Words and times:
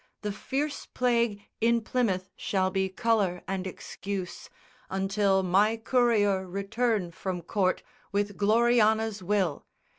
The 0.23 0.31
fierce 0.31 0.87
plague 0.91 1.43
In 1.59 1.79
Plymouth 1.81 2.31
shall 2.35 2.71
be 2.71 2.89
colour 2.89 3.43
and 3.47 3.67
excuse, 3.67 4.49
Until 4.89 5.43
my 5.43 5.77
courier 5.77 6.47
return 6.49 7.11
from 7.11 7.43
court 7.43 7.83
With 8.11 8.35
Gloriana's 8.35 9.21
will. 9.21 9.67